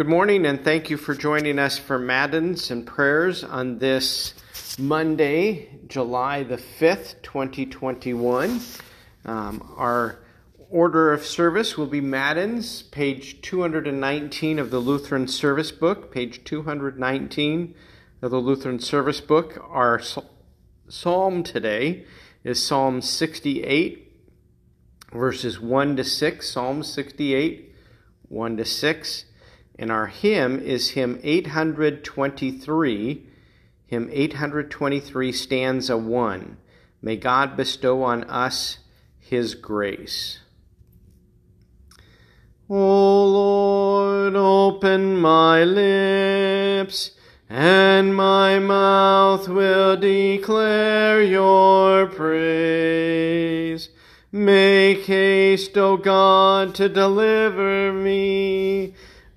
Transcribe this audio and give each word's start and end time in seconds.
Good 0.00 0.08
morning, 0.08 0.46
and 0.46 0.64
thank 0.64 0.88
you 0.88 0.96
for 0.96 1.14
joining 1.14 1.58
us 1.58 1.76
for 1.76 1.98
Matins 1.98 2.70
and 2.70 2.86
prayers 2.86 3.44
on 3.44 3.76
this 3.76 4.32
Monday, 4.78 5.68
July 5.88 6.42
the 6.42 6.56
5th, 6.56 7.20
2021. 7.20 8.62
Um, 9.26 9.74
our 9.76 10.20
order 10.70 11.12
of 11.12 11.26
service 11.26 11.76
will 11.76 11.86
be 11.86 12.00
Matins, 12.00 12.80
page 12.80 13.42
219 13.42 14.58
of 14.58 14.70
the 14.70 14.78
Lutheran 14.78 15.28
Service 15.28 15.70
Book, 15.70 16.10
page 16.10 16.44
219 16.44 17.74
of 18.22 18.30
the 18.30 18.38
Lutheran 18.38 18.78
Service 18.78 19.20
Book. 19.20 19.62
Our 19.68 20.00
psalm 20.88 21.42
today 21.42 22.06
is 22.42 22.64
Psalm 22.64 23.02
68, 23.02 24.16
verses 25.12 25.60
1 25.60 25.96
to 25.96 26.04
6. 26.04 26.48
Psalm 26.48 26.82
68, 26.82 27.74
1 28.30 28.56
to 28.56 28.64
6. 28.64 29.24
And 29.80 29.90
our 29.90 30.06
hymn 30.08 30.60
is 30.60 30.90
hymn 30.90 31.18
823, 31.22 33.26
hymn 33.86 34.10
823, 34.12 35.32
stanza 35.32 35.96
1. 35.96 36.58
May 37.00 37.16
God 37.16 37.56
bestow 37.56 38.02
on 38.02 38.24
us 38.24 38.80
his 39.18 39.54
grace. 39.54 40.40
O 42.68 43.24
Lord, 43.24 44.36
open 44.36 45.16
my 45.16 45.64
lips, 45.64 47.12
and 47.48 48.14
my 48.14 48.58
mouth 48.58 49.48
will 49.48 49.96
declare 49.96 51.22
your 51.22 52.06
praise. 52.06 53.88
Make 54.30 55.06
haste, 55.06 55.78
O 55.78 55.96
God, 55.96 56.74
to 56.74 56.90
deliver 56.90 57.94
me 57.94 58.94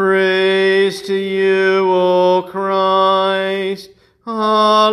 Praise 0.00 1.02
to 1.02 1.14
you, 1.14 1.84
O 1.92 2.48
Christ. 2.48 3.90
Alleluia. 4.26 4.86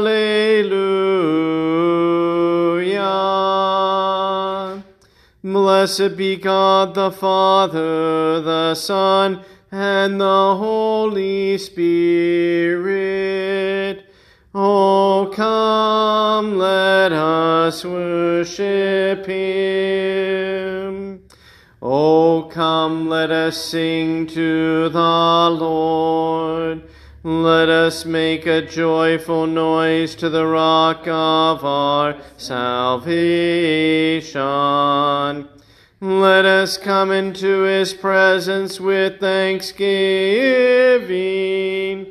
Blessed 5.41 6.17
be 6.17 6.35
God 6.35 6.93
the 6.93 7.09
Father, 7.09 8.41
the 8.41 8.75
Son, 8.75 9.45
and 9.71 10.19
the 10.19 10.55
Holy 10.57 11.57
Spirit. 11.57 12.93
Oh, 14.53 15.31
come, 15.33 16.57
let 16.57 17.13
us 17.13 17.85
worship 17.85 19.25
him. 19.25 20.56
Oh, 21.79 22.49
come, 22.51 23.07
let 23.07 23.29
us 23.29 23.63
sing 23.63 24.25
to 24.27 24.89
the 24.89 24.99
Lord. 24.99 26.81
Let 27.23 27.69
us 27.69 28.03
make 28.03 28.47
a 28.47 28.65
joyful 28.65 29.45
noise 29.45 30.15
to 30.15 30.29
the 30.29 30.47
rock 30.47 31.07
of 31.07 31.63
our 31.63 32.17
salvation. 32.37 34.39
Let 36.01 36.45
us 36.45 36.79
come 36.79 37.11
into 37.11 37.61
his 37.61 37.93
presence 37.93 38.79
with 38.79 39.19
thanksgiving. 39.19 42.07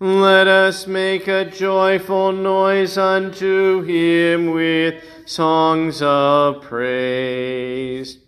Let 0.00 0.48
us 0.48 0.86
make 0.86 1.28
a 1.28 1.46
joyful 1.46 2.32
noise 2.32 2.98
unto 2.98 3.80
him 3.84 4.50
with 4.50 5.02
songs 5.24 6.02
of 6.02 6.60
praise. 6.60 8.18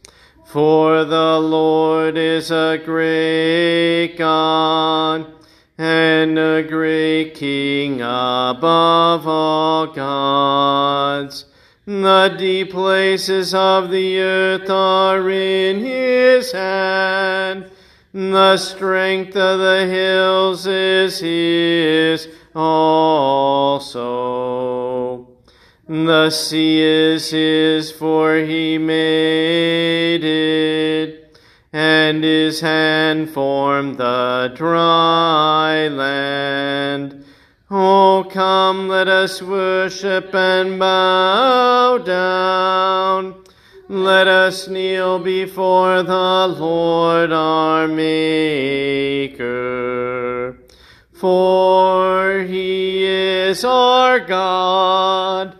For 0.52 1.04
the 1.04 1.38
Lord 1.38 2.18
is 2.18 2.50
a 2.50 2.82
great 2.84 4.16
God 4.18 5.32
and 5.78 6.36
a 6.36 6.64
great 6.64 7.36
King 7.36 8.00
above 8.00 9.28
all 9.28 9.86
gods. 9.86 11.44
The 11.86 12.34
deep 12.36 12.72
places 12.72 13.54
of 13.54 13.90
the 13.90 14.18
earth 14.18 14.68
are 14.68 15.30
in 15.30 15.84
his 15.84 16.50
hand. 16.50 17.70
The 18.12 18.56
strength 18.56 19.36
of 19.36 19.60
the 19.60 19.86
hills 19.86 20.66
is 20.66 21.20
his 21.20 22.26
also. 22.56 24.00
The 25.86 26.30
sea 26.30 26.80
is 26.82 27.30
his, 27.30 27.92
for 27.92 28.34
he 28.36 28.78
made 28.78 29.79
and 31.72 32.24
his 32.24 32.60
hand 32.60 33.30
formed 33.30 33.96
the 33.98 34.52
dry 34.56 35.86
land. 35.88 37.24
Oh, 37.70 38.26
come, 38.28 38.88
let 38.88 39.06
us 39.06 39.40
worship 39.40 40.34
and 40.34 40.80
bow 40.80 41.98
down. 41.98 43.44
Let 43.88 44.26
us 44.26 44.66
kneel 44.66 45.20
before 45.20 46.02
the 46.02 46.48
Lord 46.58 47.30
our 47.32 47.86
Maker. 47.86 49.30
For 51.12 52.40
he 52.40 53.04
is 53.04 53.64
our 53.64 54.18
God 54.18 55.59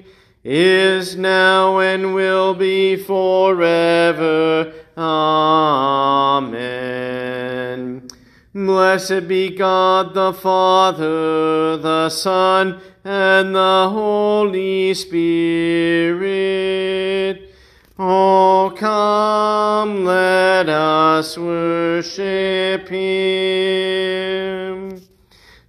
is 0.43 1.15
now 1.15 1.77
and 1.79 2.13
will 2.15 2.53
be 2.53 2.95
forever. 2.95 4.73
Amen. 4.97 6.51
Blessed 8.53 9.27
be 9.27 9.49
God 9.55 10.13
the 10.13 10.33
Father, 10.33 11.77
the 11.77 12.09
Son, 12.09 12.81
and 13.03 13.55
the 13.55 13.89
Holy 13.89 14.93
Spirit. 14.93 16.21
Oh, 17.97 18.73
come, 18.75 20.03
let 20.05 20.67
us 20.67 21.37
worship 21.37 22.89
Him. 22.89 23.01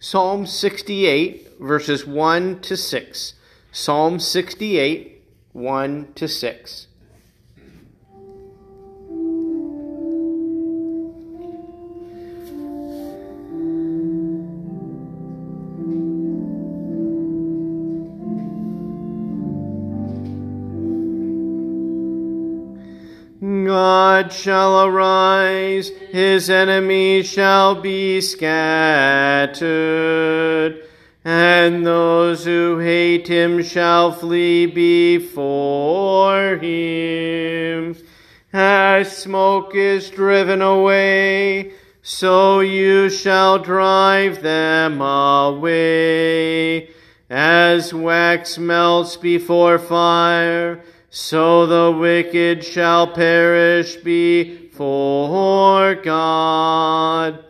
Psalm 0.01 0.47
68, 0.47 1.61
verses 1.61 2.07
1 2.07 2.61
to 2.63 2.77
6. 2.77 3.35
Psalm 3.75 4.21
68, 4.21 5.25
1 5.53 6.13
to 6.15 6.29
6. 6.29 6.87
God 23.41 24.31
shall 24.31 24.85
arise, 24.85 25.89
his 26.11 26.51
enemies 26.51 27.27
shall 27.27 27.75
be 27.75 28.21
scattered 28.21 29.63
and 31.25 31.87
those 31.87 32.45
who 32.45 32.79
hate 32.79 33.29
him 33.29 33.63
shall 33.63 34.13
flee 34.13 34.67
before 34.67 36.57
him. 36.57 37.97
As 38.53 39.17
smoke 39.17 39.75
is 39.75 40.11
driven 40.11 40.61
away 40.61 41.73
so 42.03 42.59
you 42.59 43.09
shall 43.09 43.61
drive 43.61 44.43
them 44.43 45.01
away. 45.01 46.91
As 47.31 47.95
wax 47.95 48.59
melts 48.59 49.17
before 49.17 49.79
fire, 49.79 50.83
so 51.09 51.65
the 51.67 51.97
wicked 51.97 52.65
shall 52.65 53.07
perish 53.07 53.95
before 53.97 55.95
God. 55.95 57.45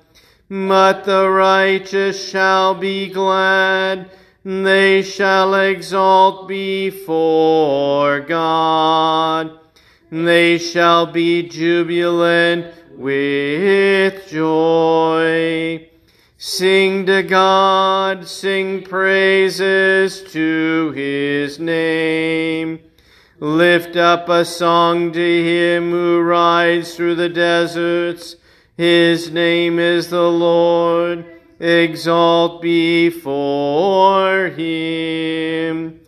But 0.55 1.05
the 1.05 1.31
righteous 1.31 2.29
shall 2.29 2.75
be 2.75 3.09
glad, 3.09 4.11
they 4.45 5.01
shall 5.01 5.55
exalt 5.55 6.47
before 6.47 8.21
God. 8.21 9.59
They 10.11 10.59
shall 10.59 11.07
be 11.07 11.49
jubilant 11.49 12.67
with 12.99 14.29
joy. 14.29 15.89
Sing 16.37 17.07
to 17.07 17.23
God, 17.23 18.29
sing 18.29 18.83
praises 18.83 20.23
to 20.35 20.93
his 20.95 21.59
name. 21.59 22.81
Lift 23.41 23.97
up 23.97 24.29
a 24.29 24.45
song 24.45 25.13
to 25.13 25.19
him 25.19 25.93
who 25.93 26.21
rides 26.21 26.95
through 26.95 27.15
the 27.15 27.31
deserts. 27.31 28.37
His 28.83 29.31
name 29.31 29.79
is 29.79 30.11
the 30.11 30.29
Lord. 30.29 31.25
Exalt 31.61 32.61
before 32.61 34.49
him. 34.49 36.01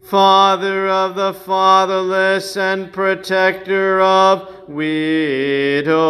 Father 0.00 0.88
of 0.88 1.16
the 1.16 1.34
fatherless 1.34 2.56
and 2.56 2.90
protector 2.90 4.00
of 4.00 4.66
widows 4.70 6.00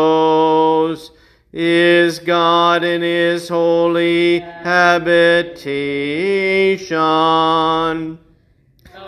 is 1.53 2.21
God 2.21 2.85
in 2.85 3.03
his 3.03 3.49
holy 3.49 4.39
habitation. 4.39 5.01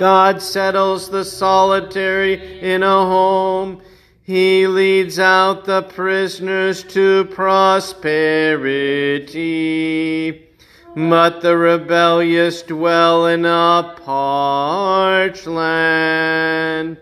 God 0.00 0.42
settles 0.42 1.08
the 1.08 1.24
solitary 1.24 2.58
in 2.60 2.82
a 2.82 3.06
home. 3.06 3.80
He 4.26 4.66
leads 4.66 5.20
out 5.20 5.66
the 5.66 5.82
prisoners 5.82 6.82
to 6.84 7.26
prosperity. 7.26 8.02
But 10.96 11.42
the 11.42 11.56
rebellious 11.56 12.62
dwell 12.62 13.26
in 13.26 13.44
a 13.44 13.94
parched 14.04 15.46
land. 15.46 16.98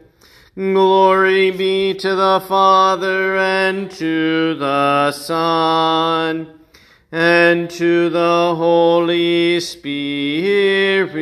Glory 0.54 1.50
be 1.50 1.94
to 1.94 2.14
the 2.14 2.44
Father 2.46 3.38
and 3.38 3.90
to 3.92 4.54
the 4.56 5.10
Son 5.12 6.60
and 7.10 7.70
to 7.70 8.10
the 8.10 8.54
Holy 8.54 9.60
Spirit, 9.60 11.14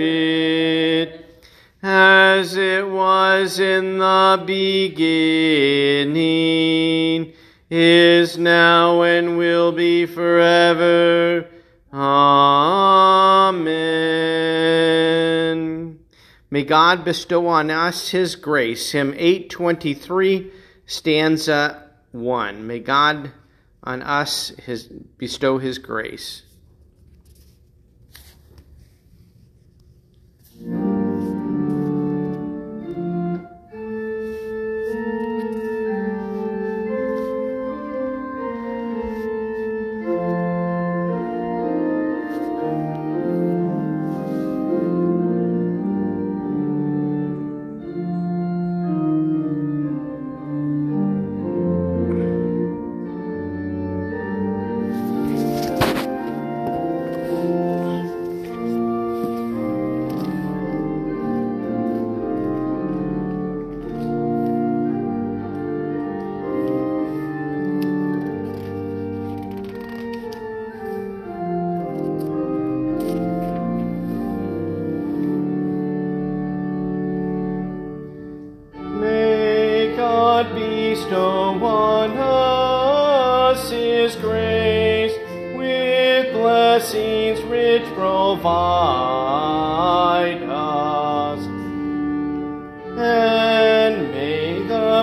as 1.82 2.56
it 2.56 2.88
was 2.88 3.58
in 3.58 3.98
the 3.98 4.42
beginning, 4.46 6.12
is 7.68 8.38
now, 8.38 9.02
and 9.02 9.36
will 9.36 9.72
be 9.72 10.06
forever. 10.06 11.48
Amen. 11.92 13.72
May 16.50 16.62
God 16.64 17.04
bestow 17.04 17.48
on 17.48 17.70
us 17.70 18.10
his 18.10 18.36
grace. 18.36 18.92
Hymn 18.92 19.14
823, 19.16 20.52
stanza 20.86 21.88
1. 22.12 22.66
May 22.66 22.78
God 22.78 23.32
on 23.82 24.02
us 24.02 24.52
his, 24.64 24.84
bestow 24.84 25.58
his 25.58 25.78
grace. 25.78 26.42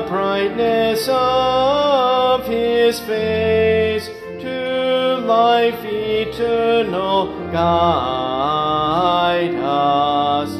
Brightness 0.09 1.07
of 1.07 2.45
His 2.47 2.99
face 2.99 4.07
to 4.41 5.21
life 5.23 5.85
eternal 5.85 7.27
guide 7.51 9.53
us. 9.55 10.51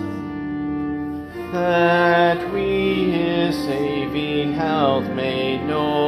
That 1.52 2.54
we 2.54 3.10
his 3.10 3.58
saving 3.58 4.54
health 4.54 5.10
may 5.16 5.58
know, 5.66 5.99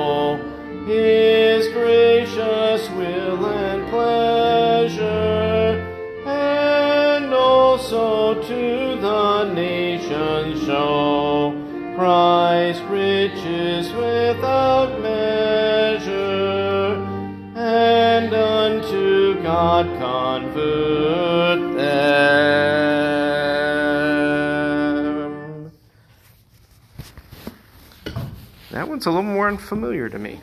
without 14.41 14.99
measure, 15.01 16.95
and 17.55 18.33
unto 18.33 19.39
God 19.43 19.85
convert 19.99 21.77
them. 21.77 22.01
That 28.71 28.89
one's 28.89 29.05
a 29.05 29.11
little 29.11 29.21
more 29.21 29.47
unfamiliar 29.47 30.09
to 30.09 30.17
me. 30.17 30.41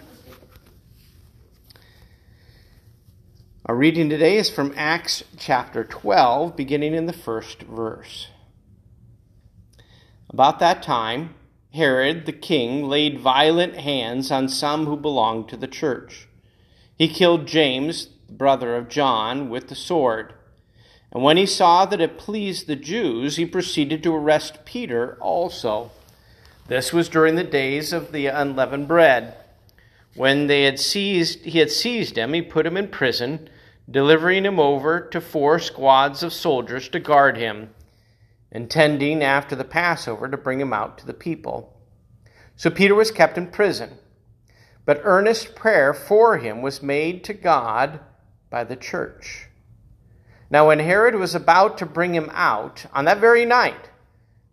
Our 3.67 3.75
reading 3.75 4.09
today 4.09 4.37
is 4.37 4.49
from 4.49 4.73
Acts 4.77 5.25
chapter 5.37 5.83
12, 5.83 6.55
beginning 6.55 6.95
in 6.95 7.07
the 7.07 7.13
first 7.13 7.63
verse. 7.63 8.29
About 10.31 10.61
that 10.61 10.85
time, 10.85 11.35
Herod 11.75 12.27
the 12.27 12.33
king 12.33 12.89
laid 12.89 13.21
violent 13.21 13.77
hands 13.77 14.31
on 14.31 14.49
some 14.49 14.87
who 14.87 14.97
belonged 14.97 15.49
to 15.49 15.57
the 15.57 15.69
church. 15.69 16.29
He 16.97 17.09
killed 17.09 17.47
James, 17.47 18.09
the 18.27 18.33
brother 18.33 18.75
of 18.75 18.89
John, 18.89 19.51
with 19.51 19.69
the 19.69 19.75
sword. 19.75 20.33
And 21.13 21.23
when 21.23 21.37
he 21.37 21.47
saw 21.47 21.85
that 21.87 22.01
it 22.01 22.19
pleased 22.19 22.67
the 22.67 22.77
Jews, 22.77 23.37
he 23.37 23.47
proceeded 23.47 24.03
to 24.03 24.15
arrest 24.15 24.65
Peter 24.65 25.17
also. 25.21 25.91
This 26.67 26.93
was 26.93 27.09
during 27.09 27.37
the 27.37 27.45
days 27.45 27.93
of 27.93 28.13
the 28.13 28.27
unleavened 28.27 28.89
bread. 28.89 29.35
When 30.15 30.49
they 30.49 30.65
had 30.65 30.79
seized, 30.79 31.45
he 31.45 31.61
had 31.61 31.71
seized 31.71 32.17
him, 32.19 32.33
he 32.33 32.43
put 32.43 32.67
him 32.67 32.77
in 32.77 32.89
prison, 32.89 33.49
delivering 33.91 34.45
him 34.45 34.59
over 34.59 35.01
to 35.01 35.21
four 35.21 35.59
squads 35.59 36.23
of 36.23 36.33
soldiers 36.33 36.89
to 36.91 37.01
guard 37.01 37.37
him, 37.37 37.71
intending 38.51 39.23
after 39.23 39.55
the 39.55 39.65
Passover 39.65 40.29
to 40.29 40.37
bring 40.37 40.61
him 40.61 40.73
out 40.73 40.99
to 40.99 41.07
the 41.07 41.15
people. 41.15 41.77
So 42.57 42.71
Peter 42.71 42.95
was 42.95 43.11
kept 43.11 43.39
in 43.39 43.49
prison, 43.49 43.99
but 44.85 45.01
earnest 45.05 45.55
prayer 45.55 45.93
for 45.93 46.39
him 46.39 46.63
was 46.63 46.83
made 46.83 47.23
to 47.25 47.35
God 47.35 48.01
by 48.51 48.65
the 48.65 48.77
church. 48.77 49.49
Now, 50.51 50.69
when 50.69 50.79
Herod 50.79 51.15
was 51.15 51.35
about 51.35 51.77
to 51.79 51.87
bring 51.87 52.15
him 52.15 52.31
out, 52.33 52.87
on 52.95 53.05
that 53.05 53.21
very 53.21 53.45
night, 53.45 53.91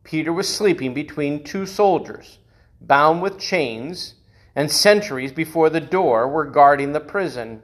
Peter 0.03 0.33
was 0.33 0.53
sleeping 0.53 0.93
between 0.93 1.43
two 1.43 1.65
soldiers, 1.65 2.39
bound 2.81 3.21
with 3.21 3.39
chains, 3.39 4.15
and 4.55 4.69
sentries 4.69 5.31
before 5.31 5.69
the 5.69 5.79
door 5.81 6.27
were 6.27 6.45
guarding 6.45 6.91
the 6.91 6.99
prison. 6.99 7.63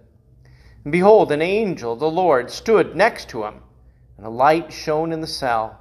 And 0.83 0.91
behold, 0.91 1.31
an 1.31 1.41
angel, 1.41 1.95
the 1.95 2.09
Lord, 2.09 2.49
stood 2.49 2.95
next 2.95 3.29
to 3.29 3.43
him, 3.43 3.61
and 4.17 4.25
a 4.25 4.29
light 4.29 4.71
shone 4.71 5.11
in 5.11 5.21
the 5.21 5.27
cell. 5.27 5.80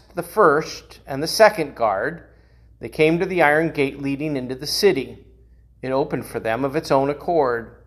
the 0.15 0.23
first 0.23 0.99
and 1.05 1.21
the 1.21 1.27
second 1.27 1.75
guard, 1.75 2.23
they 2.79 2.89
came 2.89 3.19
to 3.19 3.25
the 3.25 3.41
iron 3.41 3.71
gate 3.71 4.01
leading 4.01 4.35
into 4.35 4.55
the 4.55 4.67
city. 4.67 5.25
It 5.81 5.91
opened 5.91 6.25
for 6.25 6.39
them 6.39 6.65
of 6.65 6.75
its 6.75 6.91
own 6.91 7.09
accord. 7.09 7.83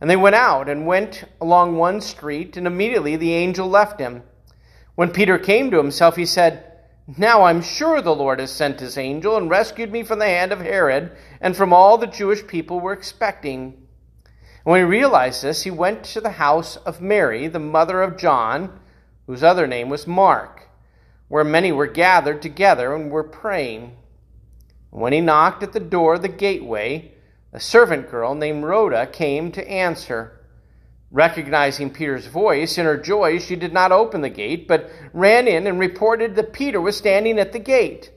And 0.00 0.10
they 0.10 0.16
went 0.16 0.34
out 0.34 0.68
and 0.68 0.86
went 0.86 1.24
along 1.40 1.76
one 1.76 2.00
street, 2.00 2.56
and 2.56 2.66
immediately 2.66 3.16
the 3.16 3.34
angel 3.34 3.68
left 3.68 4.00
him. 4.00 4.22
When 4.94 5.10
Peter 5.10 5.38
came 5.38 5.70
to 5.70 5.78
himself, 5.78 6.16
he 6.16 6.26
said, 6.26 6.72
now 7.16 7.42
I'm 7.42 7.62
sure 7.62 8.00
the 8.00 8.14
Lord 8.14 8.38
has 8.38 8.52
sent 8.52 8.78
his 8.78 8.96
angel 8.96 9.36
and 9.36 9.50
rescued 9.50 9.90
me 9.90 10.04
from 10.04 10.20
the 10.20 10.26
hand 10.26 10.52
of 10.52 10.60
Herod 10.60 11.10
and 11.40 11.56
from 11.56 11.72
all 11.72 11.98
the 11.98 12.06
Jewish 12.06 12.46
people 12.46 12.78
were 12.78 12.92
expecting. 12.92 13.74
And 14.24 14.70
when 14.70 14.80
he 14.80 14.84
realized 14.84 15.42
this, 15.42 15.62
he 15.62 15.70
went 15.70 16.04
to 16.04 16.20
the 16.20 16.30
house 16.30 16.76
of 16.76 17.00
Mary, 17.00 17.48
the 17.48 17.58
mother 17.58 18.02
of 18.02 18.16
John, 18.16 18.78
whose 19.26 19.42
other 19.42 19.66
name 19.66 19.88
was 19.88 20.06
Mark, 20.06 20.61
where 21.32 21.44
many 21.44 21.72
were 21.72 21.86
gathered 21.86 22.42
together 22.42 22.94
and 22.94 23.10
were 23.10 23.24
praying. 23.24 23.96
When 24.90 25.14
he 25.14 25.22
knocked 25.22 25.62
at 25.62 25.72
the 25.72 25.80
door 25.80 26.16
of 26.16 26.20
the 26.20 26.28
gateway, 26.28 27.10
a 27.54 27.58
servant 27.58 28.10
girl 28.10 28.34
named 28.34 28.64
Rhoda 28.64 29.06
came 29.06 29.50
to 29.52 29.66
answer. 29.66 30.44
Recognizing 31.10 31.88
Peter's 31.88 32.26
voice, 32.26 32.76
in 32.76 32.84
her 32.84 32.98
joy, 32.98 33.38
she 33.38 33.56
did 33.56 33.72
not 33.72 33.92
open 33.92 34.20
the 34.20 34.28
gate, 34.28 34.68
but 34.68 34.90
ran 35.14 35.48
in 35.48 35.66
and 35.66 35.80
reported 35.80 36.36
that 36.36 36.52
Peter 36.52 36.82
was 36.82 36.98
standing 36.98 37.38
at 37.38 37.54
the 37.54 37.58
gate. 37.58 38.10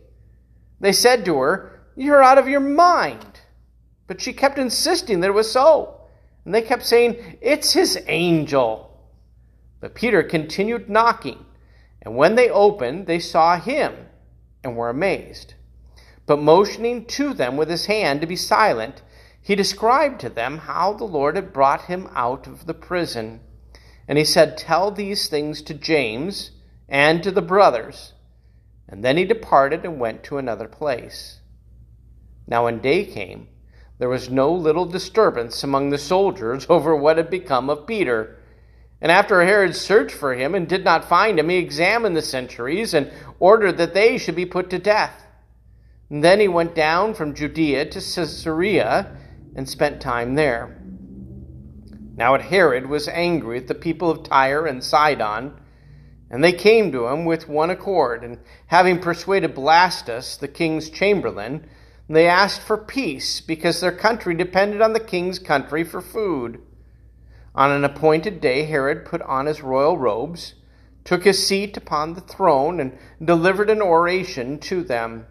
They 0.81 0.91
said 0.91 1.23
to 1.23 1.37
her, 1.37 1.83
You're 1.95 2.21
out 2.21 2.37
of 2.37 2.49
your 2.49 2.59
mind. 2.59 3.39
But 4.07 4.19
she 4.19 4.33
kept 4.33 4.57
insisting 4.57 5.21
that 5.21 5.29
it 5.29 5.33
was 5.33 5.49
so. 5.49 6.01
And 6.43 6.53
they 6.53 6.61
kept 6.61 6.83
saying, 6.85 7.37
It's 7.39 7.71
his 7.71 7.97
angel. 8.07 8.99
But 9.79 9.95
Peter 9.95 10.21
continued 10.21 10.89
knocking. 10.89 11.45
And 12.05 12.15
when 12.15 12.35
they 12.35 12.49
opened, 12.49 13.07
they 13.07 13.19
saw 13.19 13.59
him 13.59 13.93
and 14.63 14.77
were 14.77 14.89
amazed. 14.89 15.55
But 16.25 16.39
motioning 16.39 17.05
to 17.05 17.33
them 17.33 17.57
with 17.57 17.69
his 17.69 17.87
hand 17.87 18.21
to 18.21 18.27
be 18.27 18.35
silent, 18.35 19.01
he 19.41 19.55
described 19.55 20.21
to 20.21 20.29
them 20.29 20.59
how 20.59 20.93
the 20.93 21.03
Lord 21.03 21.35
had 21.35 21.53
brought 21.53 21.85
him 21.85 22.09
out 22.13 22.47
of 22.47 22.65
the 22.65 22.73
prison. 22.73 23.41
And 24.07 24.17
he 24.17 24.23
said, 24.23 24.57
Tell 24.57 24.91
these 24.91 25.27
things 25.27 25.61
to 25.63 25.73
James 25.73 26.51
and 26.87 27.21
to 27.23 27.31
the 27.31 27.41
brothers. 27.41 28.13
And 28.87 29.03
then 29.03 29.17
he 29.17 29.25
departed 29.25 29.83
and 29.83 29.99
went 29.99 30.23
to 30.25 30.37
another 30.37 30.67
place. 30.67 31.41
Now, 32.47 32.65
when 32.65 32.79
day 32.79 33.05
came, 33.05 33.47
there 33.97 34.09
was 34.09 34.29
no 34.29 34.53
little 34.53 34.85
disturbance 34.85 35.63
among 35.63 35.89
the 35.89 35.97
soldiers 35.97 36.65
over 36.69 36.95
what 36.95 37.17
had 37.17 37.29
become 37.29 37.69
of 37.69 37.87
Peter. 37.87 38.37
And 39.05 39.11
after 39.11 39.45
Herod 39.45 39.75
searched 39.75 40.15
for 40.15 40.33
him 40.33 40.55
and 40.55 40.67
did 40.67 40.83
not 40.83 41.07
find 41.07 41.37
him, 41.37 41.49
he 41.49 41.57
examined 41.57 42.17
the 42.17 42.23
centuries 42.23 42.95
and 42.95 43.11
ordered 43.39 43.77
that 43.77 43.93
they 43.93 44.17
should 44.17 44.35
be 44.35 44.47
put 44.47 44.71
to 44.71 44.79
death. 44.79 45.27
And 46.09 46.23
then 46.23 46.39
he 46.39 46.47
went 46.47 46.73
down 46.73 47.13
from 47.13 47.35
Judea 47.35 47.85
to 47.85 47.99
Caesarea 47.99 49.15
and 49.55 49.69
spent 49.69 50.01
time 50.01 50.33
there. 50.33 50.81
Now 52.17 52.35
Herod 52.39 52.87
was 52.87 53.07
angry 53.07 53.59
at 53.59 53.67
the 53.67 53.75
people 53.75 54.09
of 54.09 54.23
Tyre 54.23 54.65
and 54.65 54.83
Sidon, 54.83 55.53
and 56.31 56.43
they 56.43 56.53
came 56.53 56.91
to 56.91 57.05
him 57.05 57.25
with 57.25 57.47
one 57.47 57.69
accord, 57.69 58.23
and 58.23 58.39
having 58.65 58.97
persuaded 58.97 59.53
Blastus, 59.53 60.35
the 60.35 60.47
king's 60.47 60.89
chamberlain, 60.89 61.69
they 62.09 62.27
asked 62.27 62.61
for 62.61 62.75
peace, 62.75 63.39
because 63.39 63.81
their 63.81 63.91
country 63.91 64.33
depended 64.33 64.81
on 64.81 64.93
the 64.93 64.99
king's 64.99 65.37
country 65.37 65.83
for 65.83 66.01
food. 66.01 66.59
On 67.55 67.71
an 67.71 67.85
appointed 67.85 68.41
day, 68.41 68.65
Herod 68.65 69.05
put 69.05 69.21
on 69.21 69.45
his 69.45 69.61
royal 69.61 69.97
robes, 69.97 70.55
took 71.05 71.23
his 71.23 71.47
seat 71.47 71.77
upon 71.77 72.13
the 72.13 72.21
throne, 72.21 72.81
and 72.81 72.97
delivered 73.23 73.69
an 73.69 73.81
oration 73.81 74.59
to 74.59 74.83
them. 74.83 75.25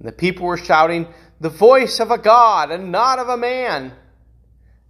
And 0.00 0.08
the 0.08 0.12
people 0.12 0.46
were 0.46 0.56
shouting, 0.56 1.06
the 1.40 1.48
voice 1.48 2.00
of 2.00 2.10
a 2.10 2.18
God 2.18 2.72
and 2.72 2.90
not 2.90 3.20
of 3.20 3.28
a 3.28 3.36
man. 3.36 3.92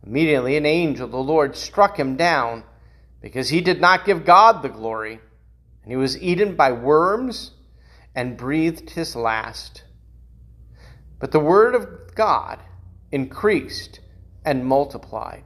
Immediately 0.07 0.57
an 0.57 0.65
angel 0.65 1.05
of 1.05 1.13
the 1.13 1.19
Lord 1.19 1.57
struck 1.57 1.99
him 1.99 2.17
down 2.17 2.65
because 3.21 3.51
he 3.51 3.61
did 3.61 3.81
not 3.81 4.07
give 4.07 4.25
God 4.25 4.63
the 4.63 4.69
glory, 4.69 5.21
and 5.83 5.93
he 5.93 5.97
was 5.97 6.21
eaten 6.21 6.57
by 6.57 6.73
worms 6.73 7.53
and 8.15 8.37
breathed 8.37 8.91
his 8.91 9.15
last. 9.15 9.85
But 11.19 11.33
the 11.33 11.39
word 11.39 11.75
of 11.75 12.15
God 12.15 12.61
increased 13.13 14.01
and 14.45 14.67
multiplied. 14.67 15.45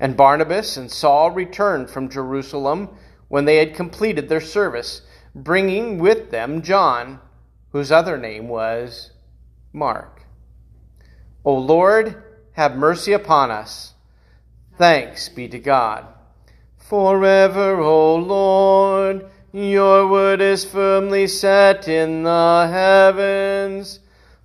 And 0.00 0.16
Barnabas 0.16 0.76
and 0.76 0.90
Saul 0.90 1.30
returned 1.30 1.90
from 1.90 2.08
Jerusalem 2.08 2.88
when 3.28 3.44
they 3.44 3.56
had 3.56 3.74
completed 3.74 4.28
their 4.28 4.40
service, 4.40 5.02
bringing 5.34 5.98
with 5.98 6.30
them 6.30 6.62
John, 6.62 7.20
whose 7.70 7.90
other 7.90 8.18
name 8.18 8.48
was 8.48 9.12
Mark. 9.72 10.22
O 11.44 11.54
Lord, 11.54 12.22
have 12.52 12.76
mercy 12.76 13.12
upon 13.12 13.50
us. 13.50 13.94
Thanks 14.76 15.28
be 15.28 15.48
to 15.48 15.58
God. 15.58 16.06
Forever, 16.76 17.80
O 17.80 18.16
Lord, 18.16 19.30
your 19.52 20.08
word 20.08 20.40
is 20.40 20.64
firmly 20.64 21.26
set 21.26 21.88
in 21.88 22.22
the 22.24 22.68
heavens. 22.70 24.00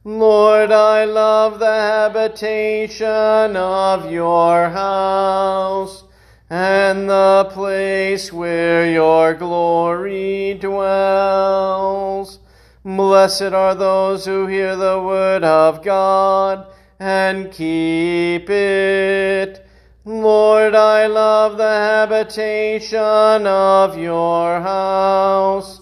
Lord, 0.08 0.72
I 0.72 1.04
love 1.04 1.60
the 1.60 1.66
habitation 1.66 3.58
of 3.58 4.10
your 4.10 4.70
house 4.70 6.06
and 6.50 7.10
the 7.10 7.50
place 7.52 8.32
where 8.32 8.90
your 8.90 9.34
glory 9.34 10.58
dwells. 10.62 12.40
Blessed 12.86 13.52
are 13.52 13.76
those 13.76 14.24
who 14.24 14.48
hear 14.48 14.78
the 14.78 15.02
word 15.04 15.44
of 15.44 15.84
God 15.84 16.68
and 17.02 17.52
keep 17.52 18.50
it. 18.50 19.68
Lord, 20.06 20.74
I 20.74 21.08
love 21.08 21.58
the 21.58 21.64
habitation 21.64 23.46
of 23.46 23.98
your 23.98 24.62
house 24.62 25.82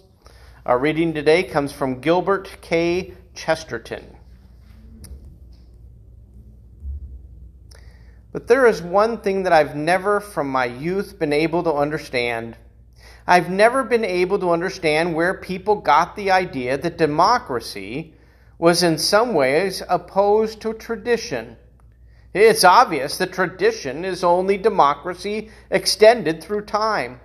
Our 0.63 0.77
reading 0.77 1.13
today 1.15 1.41
comes 1.41 1.71
from 1.71 2.01
Gilbert 2.01 2.57
K. 2.61 3.13
Chesterton. 3.33 4.15
But 8.31 8.47
there 8.47 8.67
is 8.67 8.81
one 8.81 9.21
thing 9.21 9.43
that 9.43 9.53
I've 9.53 9.75
never 9.75 10.19
from 10.19 10.49
my 10.49 10.65
youth 10.65 11.17
been 11.17 11.33
able 11.33 11.63
to 11.63 11.73
understand 11.73 12.57
I've 13.27 13.49
never 13.49 13.83
been 13.83 14.03
able 14.03 14.39
to 14.39 14.51
understand 14.51 15.15
where 15.15 15.35
people 15.35 15.75
got 15.75 16.15
the 16.15 16.31
idea 16.31 16.77
that 16.77 16.97
democracy 16.97 18.13
was 18.57 18.83
in 18.83 18.97
some 18.97 19.33
ways 19.33 19.81
opposed 19.87 20.61
to 20.61 20.73
tradition. 20.73 21.57
It's 22.33 22.63
obvious 22.63 23.17
that 23.17 23.33
tradition 23.33 24.05
is 24.05 24.23
only 24.23 24.57
democracy 24.57 25.49
extended 25.69 26.43
through 26.43 26.65
time. 26.65 27.19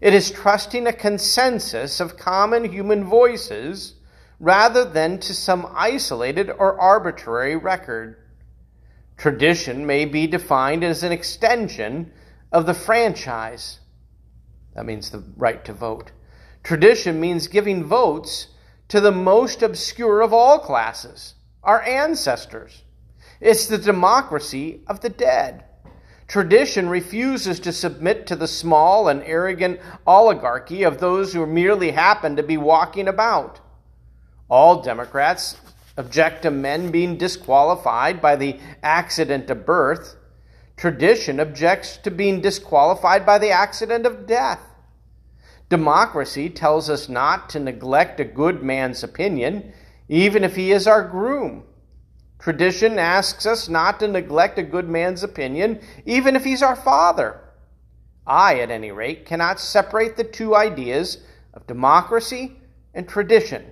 It 0.00 0.14
is 0.14 0.30
trusting 0.30 0.86
a 0.86 0.92
consensus 0.92 2.00
of 2.00 2.16
common 2.16 2.64
human 2.70 3.04
voices 3.04 3.94
rather 4.40 4.84
than 4.84 5.18
to 5.20 5.34
some 5.34 5.66
isolated 5.74 6.50
or 6.50 6.78
arbitrary 6.80 7.56
record. 7.56 8.16
Tradition 9.16 9.86
may 9.86 10.04
be 10.04 10.26
defined 10.26 10.84
as 10.84 11.02
an 11.02 11.12
extension 11.12 12.12
of 12.52 12.66
the 12.66 12.74
franchise 12.74 13.80
That 14.74 14.86
means 14.86 15.10
the 15.10 15.24
right 15.36 15.64
to 15.64 15.72
vote. 15.72 16.10
Tradition 16.64 17.20
means 17.20 17.46
giving 17.46 17.84
votes 17.84 18.48
to 18.88 19.00
the 19.00 19.12
most 19.12 19.62
obscure 19.62 20.20
of 20.20 20.32
all 20.32 20.58
classes, 20.58 21.34
our 21.62 21.82
ancestors. 21.82 22.82
It's 23.40 23.66
the 23.66 23.78
democracy 23.78 24.82
of 24.86 25.00
the 25.00 25.10
dead. 25.10 25.64
Tradition 26.26 26.88
refuses 26.88 27.60
to 27.60 27.72
submit 27.72 28.26
to 28.26 28.36
the 28.36 28.48
small 28.48 29.08
and 29.08 29.22
arrogant 29.24 29.80
oligarchy 30.06 30.82
of 30.82 30.98
those 30.98 31.32
who 31.32 31.46
merely 31.46 31.90
happen 31.90 32.36
to 32.36 32.42
be 32.42 32.56
walking 32.56 33.08
about. 33.08 33.60
All 34.48 34.82
Democrats 34.82 35.56
object 35.96 36.42
to 36.42 36.50
men 36.50 36.90
being 36.90 37.16
disqualified 37.16 38.20
by 38.20 38.36
the 38.36 38.58
accident 38.82 39.50
of 39.50 39.66
birth. 39.66 40.16
Tradition 40.76 41.38
objects 41.38 41.98
to 41.98 42.10
being 42.10 42.40
disqualified 42.40 43.24
by 43.24 43.38
the 43.38 43.50
accident 43.50 44.06
of 44.06 44.26
death. 44.26 44.60
Democracy 45.68 46.50
tells 46.50 46.90
us 46.90 47.08
not 47.08 47.48
to 47.50 47.60
neglect 47.60 48.20
a 48.20 48.24
good 48.24 48.62
man's 48.62 49.02
opinion, 49.02 49.72
even 50.08 50.42
if 50.42 50.56
he 50.56 50.72
is 50.72 50.86
our 50.86 51.06
groom. 51.06 51.64
Tradition 52.44 52.98
asks 52.98 53.46
us 53.46 53.70
not 53.70 54.00
to 54.00 54.06
neglect 54.06 54.58
a 54.58 54.62
good 54.62 54.86
man's 54.86 55.22
opinion, 55.22 55.80
even 56.04 56.36
if 56.36 56.44
he's 56.44 56.62
our 56.62 56.76
father. 56.76 57.40
I, 58.26 58.60
at 58.60 58.70
any 58.70 58.92
rate, 58.92 59.24
cannot 59.24 59.58
separate 59.58 60.18
the 60.18 60.24
two 60.24 60.54
ideas 60.54 61.24
of 61.54 61.66
democracy 61.66 62.58
and 62.92 63.08
tradition. 63.08 63.64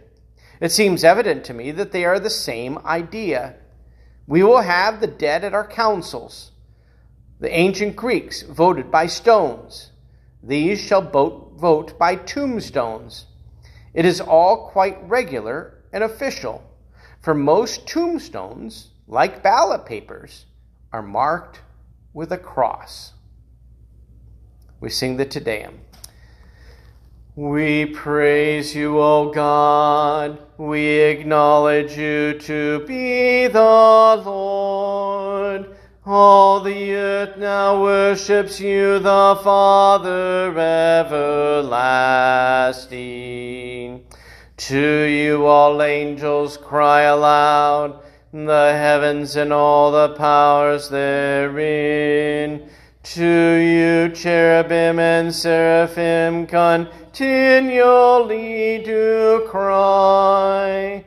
It 0.59 0.73
seems 0.73 1.05
evident 1.05 1.45
to 1.45 1.52
me 1.52 1.71
that 1.73 1.93
they 1.93 2.07
are 2.07 2.19
the 2.19 2.31
same 2.31 2.79
idea. 2.79 3.57
We 4.26 4.43
will 4.43 4.62
have 4.62 5.02
the 5.02 5.07
dead 5.07 5.45
at 5.45 5.52
our 5.52 5.67
councils. 5.67 6.52
The 7.41 7.55
ancient 7.55 7.95
Greeks 7.95 8.41
voted 8.41 8.91
by 8.91 9.07
stones. 9.07 9.91
These 10.43 10.81
shall 10.81 11.02
vote 11.02 11.99
by 11.99 12.17
tombstones. 12.17 13.26
It 13.93 14.07
is 14.07 14.23
all 14.23 14.71
quite 14.71 14.97
regular 15.07 15.75
and 15.93 16.02
official. 16.02 16.64
For 17.23 17.35
most 17.35 17.87
tombstones, 17.87 18.91
like 19.07 19.45
ballot 19.45 19.87
papers, 19.87 20.47
are 20.93 21.02
marked 21.02 21.61
with 22.12 22.33
a 22.33 22.38
cross. 22.38 23.12
We 24.81 24.91
sing 24.91 25.17
the 25.17 25.25
Te 25.25 25.38
Deum. 25.38 25.79
We 27.37 27.87
praise 27.87 28.75
you, 28.75 28.99
O 28.99 29.31
God. 29.33 30.38
We 30.59 30.85
acknowledge 30.85 31.97
you 31.97 32.38
to 32.41 32.85
be 32.87 33.47
the 33.47 34.23
Lord. 34.26 35.76
All 36.05 36.61
the 36.61 36.93
earth 36.93 37.38
now 37.38 37.81
worships 37.81 38.61
you, 38.61 38.99
the 38.99 39.41
Father 39.45 40.50
everlasting. 40.59 41.62
To 44.69 45.02
you 45.02 45.45
all 45.47 45.83
angels 45.83 46.57
cry 46.57 47.00
aloud, 47.00 48.00
the 48.33 48.73
heavens 48.73 49.35
and 49.35 49.52
all 49.52 49.90
the 49.90 50.11
powers 50.14 50.88
therein. 50.88 52.71
To 53.02 53.25
you 53.25 54.11
cherubim 54.14 55.00
and 55.00 55.35
seraphim 55.35 56.47
continually 56.47 57.25
do 58.85 59.45
cry. 59.50 61.04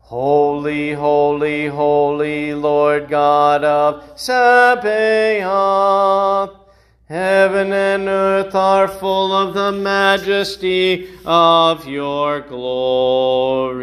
Holy, 0.00 0.92
holy, 0.92 1.66
holy, 1.66 2.52
Lord 2.52 3.08
God 3.08 3.64
of 3.64 4.04
Sabaoth. 4.20 5.48
Heaven 7.08 7.72
and 7.72 8.06
earth 8.06 8.54
are 8.54 8.86
full 8.86 9.32
of 9.32 9.54
the 9.54 9.72
majesty 9.72 11.08
of 11.24 11.88
your 11.88 12.42
glory. 12.42 13.80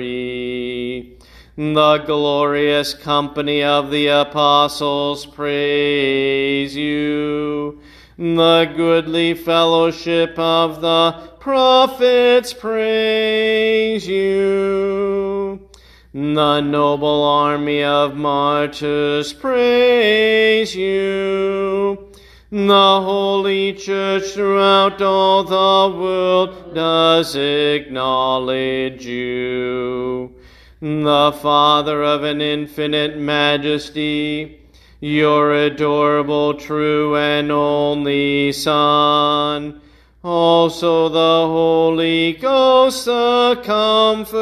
The 1.58 2.04
glorious 2.06 2.94
company 2.94 3.64
of 3.64 3.90
the 3.90 4.10
apostles 4.10 5.26
praise 5.26 6.76
you. 6.76 7.82
The 8.20 8.72
goodly 8.78 9.34
fellowship 9.34 10.38
of 10.38 10.82
the 10.82 11.14
prophets 11.40 12.54
praise 12.54 14.08
you. 14.08 15.68
The 16.14 16.62
noble 16.62 17.24
army 17.24 17.82
of 17.84 18.16
martyrs 18.16 19.34
praise 19.34 20.76
you. 20.76 22.05
The 22.52 23.02
Holy 23.02 23.74
Church 23.74 24.26
throughout 24.26 25.02
all 25.02 25.44
the 25.44 25.98
world 25.98 26.76
does 26.76 27.36
acknowledge 27.36 29.04
you. 29.04 30.32
The 30.80 31.32
Father 31.42 32.04
of 32.04 32.24
an 32.24 32.42
infinite 32.42 33.18
majesty, 33.18 34.60
your 35.00 35.56
adorable, 35.56 36.54
true, 36.54 37.16
and 37.16 37.52
only 37.52 38.52
Son, 38.52 39.82
also 40.24 41.10
the 41.10 41.48
Holy 41.48 42.34
Ghost, 42.34 43.06
the 43.06 43.60
Comforter. 43.64 44.36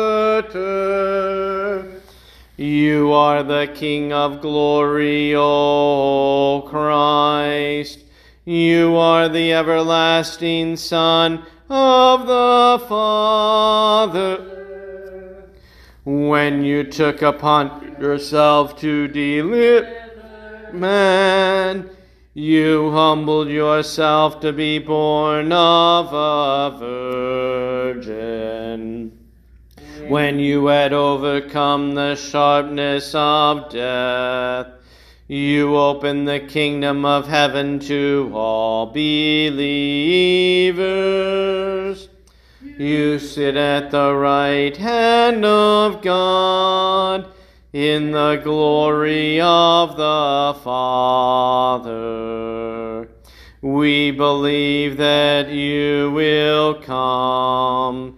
You 2.63 3.12
are 3.12 3.43
the 3.43 3.69
King 3.76 4.13
of 4.13 4.39
glory, 4.39 5.36
O 5.36 6.65
Christ. 6.65 7.99
You 8.45 8.95
are 8.95 9.28
the 9.28 9.52
everlasting 9.52 10.78
Son 10.78 11.43
of 11.69 12.26
the 12.26 12.82
Father. 12.88 14.38
When 16.06 16.63
you 16.63 16.86
took 16.86 17.21
upon 17.21 17.97
yourself 17.99 18.80
to 18.80 19.10
deliver 19.10 20.71
man, 20.71 21.89
you 22.34 22.91
humbled 22.91 23.49
yourself 23.49 24.39
to 24.39 24.54
be 24.54 24.80
born 24.80 25.52
of 25.52 26.13
a 26.13 26.78
virgin. 27.99 28.54
When 30.10 30.39
you 30.39 30.66
had 30.68 30.92
overcome 30.92 31.96
the 31.96 32.16
sharpness 32.16 33.16
of 33.16 33.70
death, 33.70 34.68
you 35.28 35.78
open 35.78 36.26
the 36.26 36.42
kingdom 36.42 37.06
of 37.06 37.28
heaven 37.28 37.80
to 37.80 38.30
all 38.34 38.88
believers. 38.88 39.63
You 42.78 43.18
sit 43.18 43.56
at 43.56 43.92
the 43.92 44.13
right 44.13 44.76
hand 44.76 45.46
of 45.46 46.02
God 46.02 47.34
in 47.72 48.12
the 48.12 48.42
glory 48.44 49.39
of 49.39 49.96
the 49.96 50.60
Father. 50.63 52.04
We 53.62 54.12
believe 54.12 54.98
that 54.98 55.50
you 55.50 56.12
will 56.12 56.82
come 56.82 58.18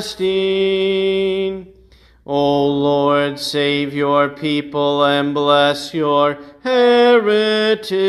everlasting. 0.00 1.72
O 2.26 2.66
Lord, 2.66 3.38
save 3.38 3.94
your 3.94 4.28
people 4.30 5.04
and 5.04 5.32
bless 5.34 5.94
your 5.94 6.38
heritage. 6.62 8.00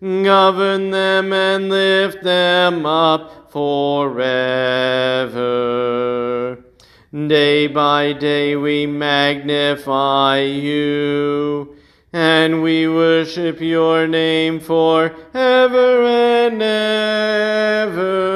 Govern 0.00 0.90
them 0.90 1.32
and 1.32 1.68
lift 1.68 2.22
them 2.22 2.86
up 2.86 3.52
forever. 3.52 4.18
Day 7.12 7.66
by 7.66 8.12
day 8.12 8.54
we 8.56 8.86
magnify 8.86 10.40
you, 10.40 11.74
and 12.12 12.62
we 12.62 12.88
worship 12.88 13.60
your 13.60 14.06
name 14.06 14.60
forever 14.60 16.04
and 16.04 16.62
ever. 16.62 18.30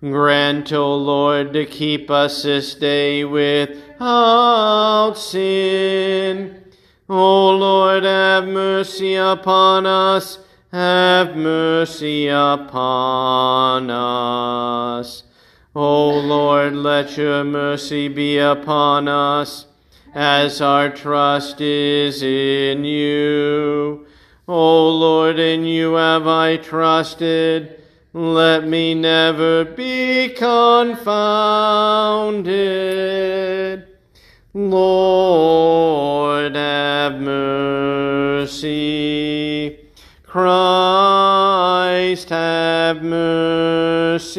Grant, 0.00 0.72
O 0.72 0.94
Lord, 0.96 1.52
to 1.54 1.66
keep 1.66 2.10
us 2.10 2.42
this 2.42 2.74
day 2.74 3.24
without 3.24 5.14
sin. 5.14 6.64
O 7.08 7.50
Lord, 7.50 8.04
have 8.04 8.46
mercy 8.46 9.14
upon 9.16 9.86
us 9.86 10.38
have 10.72 11.36
mercy 11.36 12.28
upon 12.28 13.90
us. 13.90 15.22
O 15.74 16.10
Lord, 16.10 16.74
let 16.74 17.16
your 17.16 17.44
mercy 17.44 18.08
be 18.08 18.38
upon 18.38 19.08
us, 19.08 19.66
as 20.14 20.60
our 20.60 20.90
trust 20.90 21.60
is 21.60 22.22
in 22.22 22.84
you. 22.84 24.06
O 24.46 24.88
Lord, 24.90 25.38
in 25.38 25.64
you 25.64 25.94
have 25.94 26.26
I 26.26 26.56
trusted. 26.56 27.77
Let 28.14 28.66
me 28.66 28.94
never 28.94 29.66
be 29.66 30.30
confounded. 30.30 31.04
Lord, 34.54 36.56
have 36.56 37.20
mercy. 37.20 38.88
Christ, 40.22 42.30
have 42.30 43.02
mercy. 43.02 44.38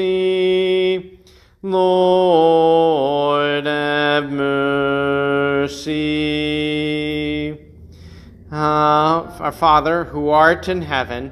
Lord, 1.62 3.68
have 3.68 4.32
mercy. 4.32 6.00
Uh, 8.52 9.32
our 9.40 9.52
Father, 9.52 10.06
who 10.06 10.30
art 10.30 10.68
in 10.68 10.82
heaven, 10.82 11.32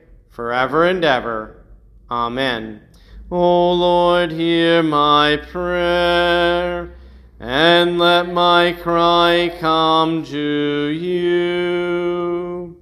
forever 0.41 0.87
and 0.87 1.05
ever. 1.05 1.55
Amen. 2.09 2.81
O 3.29 3.73
Lord, 3.73 4.31
hear 4.31 4.81
my 4.81 5.37
prayer, 5.37 6.95
and 7.39 7.99
let 7.99 8.33
my 8.33 8.71
cry 8.81 9.55
come 9.59 10.25
to 10.25 10.87
you. 10.87 12.75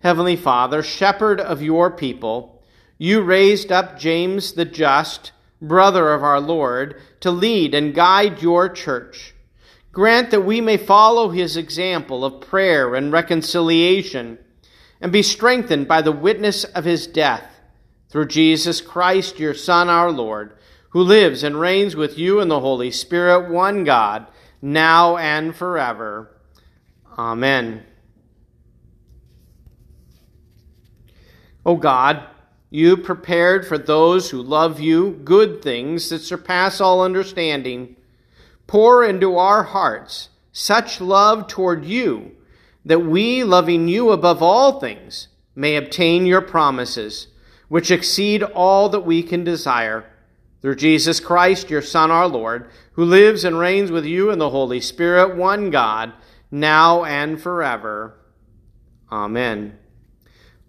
Heavenly 0.00 0.36
Father, 0.36 0.82
shepherd 0.82 1.40
of 1.40 1.62
your 1.62 1.90
people, 1.90 2.62
you 2.98 3.22
raised 3.22 3.72
up 3.72 3.98
James 3.98 4.52
the 4.52 4.66
just 4.66 5.32
brother 5.62 6.12
of 6.12 6.22
our 6.22 6.38
Lord, 6.38 7.00
to 7.20 7.30
lead 7.30 7.74
and 7.74 7.94
guide 7.94 8.42
your 8.42 8.68
church. 8.68 9.34
Grant 9.90 10.30
that 10.32 10.44
we 10.44 10.60
may 10.60 10.76
follow 10.76 11.30
his 11.30 11.56
example 11.56 12.26
of 12.26 12.42
prayer 12.42 12.94
and 12.94 13.10
reconciliation 13.10 14.38
and 15.00 15.12
be 15.12 15.22
strengthened 15.22 15.88
by 15.88 16.02
the 16.02 16.12
witness 16.12 16.64
of 16.64 16.84
his 16.84 17.06
death 17.06 17.60
through 18.08 18.26
Jesus 18.26 18.80
Christ, 18.80 19.38
your 19.38 19.54
Son, 19.54 19.88
our 19.88 20.10
Lord, 20.10 20.52
who 20.90 21.00
lives 21.00 21.42
and 21.42 21.58
reigns 21.58 21.96
with 21.96 22.18
you 22.18 22.40
in 22.40 22.48
the 22.48 22.60
Holy 22.60 22.90
Spirit, 22.90 23.50
one 23.50 23.84
God, 23.84 24.26
now 24.60 25.16
and 25.16 25.54
forever. 25.54 26.36
Amen. 27.16 27.84
O 31.64 31.76
God, 31.76 32.24
you 32.70 32.96
prepared 32.96 33.66
for 33.66 33.78
those 33.78 34.30
who 34.30 34.42
love 34.42 34.80
you 34.80 35.20
good 35.24 35.62
things 35.62 36.08
that 36.10 36.20
surpass 36.20 36.80
all 36.80 37.02
understanding. 37.02 37.96
Pour 38.66 39.04
into 39.04 39.36
our 39.36 39.62
hearts 39.62 40.30
such 40.52 41.00
love 41.00 41.46
toward 41.46 41.84
you 41.84 42.36
that 42.84 43.00
we, 43.00 43.44
loving 43.44 43.88
you 43.88 44.10
above 44.10 44.42
all 44.42 44.80
things, 44.80 45.28
may 45.54 45.76
obtain 45.76 46.26
your 46.26 46.40
promises, 46.40 47.28
which 47.68 47.90
exceed 47.90 48.42
all 48.42 48.88
that 48.88 49.00
we 49.00 49.22
can 49.22 49.44
desire. 49.44 50.04
Through 50.62 50.76
Jesus 50.76 51.20
Christ, 51.20 51.70
your 51.70 51.82
Son, 51.82 52.10
our 52.10 52.28
Lord, 52.28 52.70
who 52.92 53.04
lives 53.04 53.44
and 53.44 53.58
reigns 53.58 53.90
with 53.90 54.04
you 54.04 54.30
in 54.30 54.38
the 54.38 54.50
Holy 54.50 54.80
Spirit, 54.80 55.36
one 55.36 55.70
God, 55.70 56.12
now 56.50 57.04
and 57.04 57.40
forever. 57.40 58.18
Amen. 59.10 59.78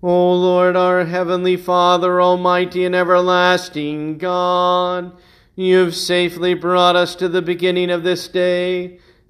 O 0.02 0.34
Lord, 0.34 0.76
our 0.76 1.06
heavenly 1.06 1.58
Father, 1.58 2.22
almighty 2.22 2.86
and 2.86 2.96
everlasting 2.96 4.18
God, 4.18 5.16
you've 5.56 5.96
safely 5.96 6.54
brought 6.54 6.96
us 6.96 7.14
to 7.16 7.30
the 7.30 7.42
beginning 7.42 7.92
of 7.92 8.04
this 8.04 8.28
day. 8.28 9.00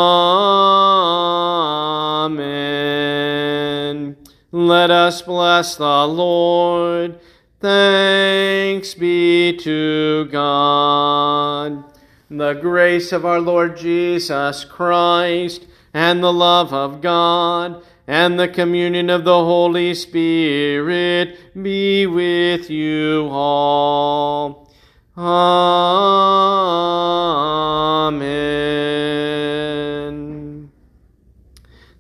Let 4.51 4.91
us 4.91 5.23
bless 5.23 5.77
the 5.77 6.05
Lord. 6.05 7.21
Thanks 7.61 8.95
be 8.95 9.57
to 9.59 10.25
God. 10.33 11.85
The 12.29 12.55
grace 12.55 13.13
of 13.13 13.25
our 13.25 13.41
Lord 13.41 13.77
Jesus 13.77 14.65
Christ 14.65 15.65
and 15.95 16.25
the 16.25 16.33
love 16.33 16.73
of 16.75 17.01
God 17.01 17.81
and 18.09 18.37
the 18.37 18.49
communion 18.49 19.11
of 19.11 19.23
the 19.25 19.45
Holy 19.45 19.95
Spirit 19.95 21.39
be 21.63 22.07
with 22.07 22.69
you 22.69 23.29
all. 23.31 24.73
Amen. 25.17 25.59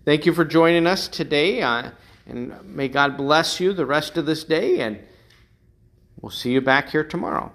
Thank 0.09 0.25
you 0.25 0.33
for 0.33 0.47
joining 0.47 0.87
us 0.87 1.07
today, 1.07 1.61
uh, 1.61 1.91
and 2.27 2.65
may 2.65 2.89
God 2.89 3.19
bless 3.19 3.61
you 3.61 3.75
the 3.75 3.85
rest 3.85 4.17
of 4.17 4.25
this 4.25 4.43
day, 4.43 4.81
and 4.81 5.01
we'll 6.23 6.31
see 6.31 6.51
you 6.51 6.63
back 6.63 6.89
here 6.89 7.05
tomorrow. 7.05 7.53